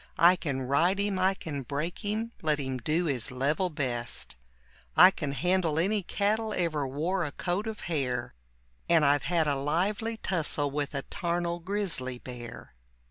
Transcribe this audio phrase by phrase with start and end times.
[0.17, 4.35] I can ride him, I can break him, let him do his level best;
[4.97, 8.33] I can handle any cattle ever wore a coat of hair,
[8.89, 12.73] And I've had a lively tussle with a tarnel grizzly bear.